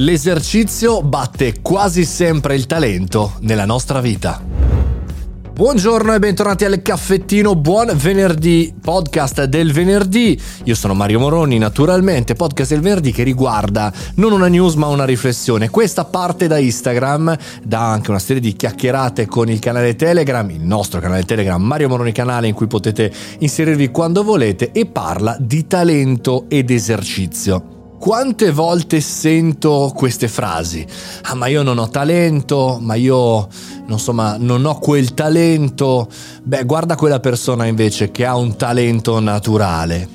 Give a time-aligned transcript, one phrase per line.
[0.00, 4.42] L'esercizio batte quasi sempre il talento nella nostra vita.
[5.52, 10.40] Buongiorno e bentornati al caffettino, buon venerdì, podcast del venerdì.
[10.64, 15.04] Io sono Mario Moroni, naturalmente, podcast del venerdì che riguarda non una news ma una
[15.04, 15.68] riflessione.
[15.68, 20.62] Questa parte da Instagram, da anche una serie di chiacchierate con il canale Telegram, il
[20.62, 25.66] nostro canale Telegram, Mario Moroni canale in cui potete inserirvi quando volete e parla di
[25.66, 27.79] talento ed esercizio.
[28.00, 30.86] Quante volte sento queste frasi?
[31.24, 33.46] Ah, ma io non ho talento, ma io
[33.88, 36.08] insomma non ho quel talento.
[36.42, 40.08] Beh, guarda quella persona invece che ha un talento naturale.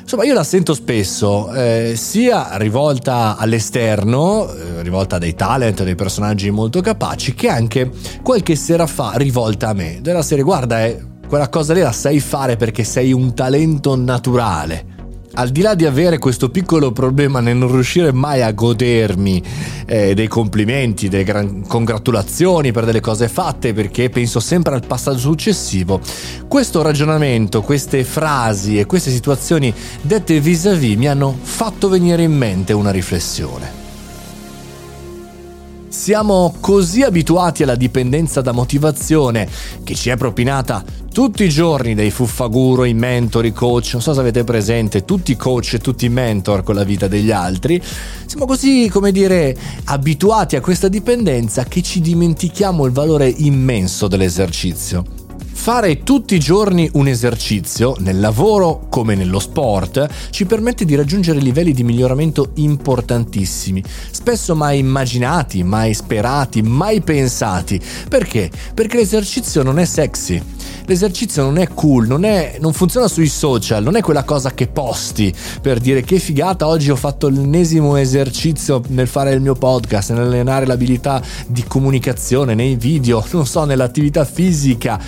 [0.00, 5.84] Insomma, io la sento spesso, eh, sia rivolta all'esterno, eh, rivolta a dei talent, a
[5.84, 7.88] dei personaggi molto capaci, che anche
[8.20, 10.00] qualche sera fa rivolta a me.
[10.02, 14.87] Della serie, guarda, eh, quella cosa lì la sai fare perché sei un talento naturale
[15.38, 19.40] al di là di avere questo piccolo problema nel non riuscire mai a godermi
[19.86, 25.20] eh, dei complimenti, delle gran- congratulazioni per delle cose fatte, perché penso sempre al passaggio
[25.20, 26.00] successivo,
[26.48, 32.72] questo ragionamento, queste frasi e queste situazioni dette vis-à-vis mi hanno fatto venire in mente
[32.72, 33.87] una riflessione.
[36.08, 39.46] Siamo così abituati alla dipendenza da motivazione
[39.84, 44.14] che ci è propinata tutti i giorni dai fuffaguro, i mentor, i coach, non so
[44.14, 47.78] se avete presente, tutti i coach e tutti i mentor con la vita degli altri,
[48.24, 55.27] siamo così, come dire, abituati a questa dipendenza che ci dimentichiamo il valore immenso dell'esercizio.
[55.60, 61.40] Fare tutti i giorni un esercizio, nel lavoro come nello sport, ci permette di raggiungere
[61.40, 67.78] livelli di miglioramento importantissimi, spesso mai immaginati, mai sperati, mai pensati.
[68.08, 68.50] Perché?
[68.72, 70.42] Perché l'esercizio non è sexy
[70.88, 74.68] l'esercizio non è cool, non, è, non, funziona sui social, non è quella cosa che
[74.68, 80.12] posti per dire che figata, oggi ho fatto l'ennesimo esercizio nel fare il mio podcast,
[80.12, 84.98] nell'allenare l'abilità di comunicazione, nei video, non so, nell'attività fisica.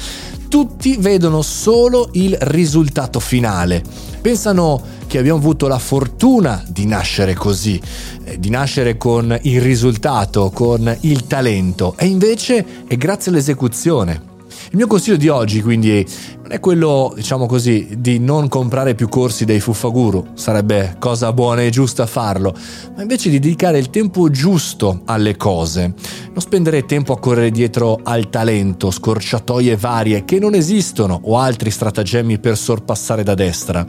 [0.51, 3.85] Tutti vedono solo il risultato finale.
[4.21, 7.81] Pensano che abbiamo avuto la fortuna di nascere così,
[8.25, 14.30] eh, di nascere con il risultato, con il talento, e invece è grazie all'esecuzione.
[14.73, 16.07] Il mio consiglio di oggi quindi
[16.43, 21.63] non è quello, diciamo così, di non comprare più corsi dei fuffaguru, sarebbe cosa buona
[21.63, 22.55] e giusta farlo,
[22.95, 25.93] ma invece di dedicare il tempo giusto alle cose.
[26.29, 31.73] Non spendere tempo a correre dietro al talento, scorciatoie varie che non esistono o altri
[31.73, 33.85] stratagemmi per sorpassare da destra.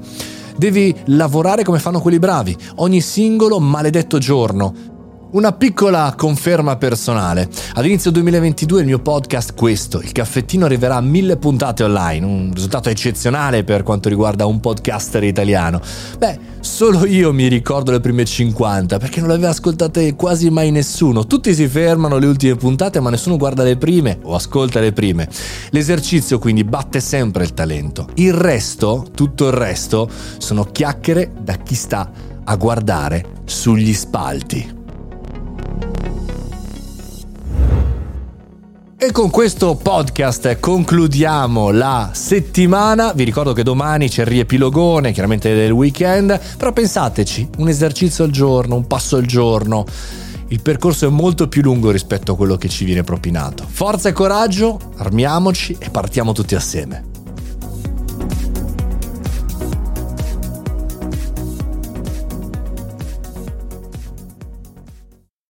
[0.58, 4.74] Devi lavorare come fanno quelli bravi, ogni singolo maledetto giorno,
[5.32, 7.48] una piccola conferma personale.
[7.74, 12.52] Ad inizio 2022 il mio podcast questo, il caffettino arriverà a mille puntate online, un
[12.54, 15.80] risultato eccezionale per quanto riguarda un podcaster italiano.
[16.18, 20.72] Beh, solo io mi ricordo le prime 50 perché non le aveva ascoltate quasi mai
[20.72, 21.26] nessuno.
[21.26, 25.30] Tutti si fermano alle ultime puntate ma nessuno guarda le prime o ascolta le prime.
[25.70, 28.10] L'esercizio quindi batte sempre il talento.
[28.16, 30.10] Il resto, tutto il resto,
[30.40, 32.12] sono chiacchiere da chi sta
[32.44, 34.80] a guardare sugli spalti.
[39.04, 43.14] E con questo podcast concludiamo la settimana.
[43.14, 48.30] Vi ricordo che domani c'è il riepilogone, chiaramente del weekend, però pensateci, un esercizio al
[48.30, 49.86] giorno, un passo al giorno.
[50.50, 53.66] Il percorso è molto più lungo rispetto a quello che ci viene propinato.
[53.68, 57.11] Forza e coraggio, armiamoci e partiamo tutti assieme.